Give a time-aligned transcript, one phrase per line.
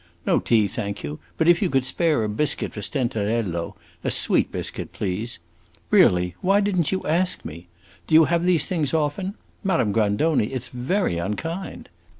[0.25, 4.51] No tea, thank you; but if you could spare a biscuit for Stenterello; a sweet
[4.51, 5.37] biscuit, please.
[5.91, 7.67] Really, why did n't you ask me?
[8.07, 9.35] Do you have these things often?
[9.63, 11.87] Madame Grandoni, it 's very unkind!"